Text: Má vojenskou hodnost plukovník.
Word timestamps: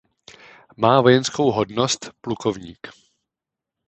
Má 0.77 1.01
vojenskou 1.01 1.51
hodnost 1.51 2.09
plukovník. 2.21 2.87